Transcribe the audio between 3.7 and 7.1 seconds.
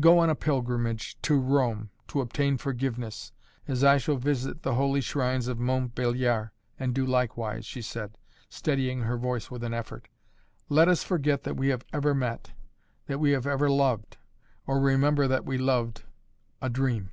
I shall visit the holy shrines of Mont Beliard and do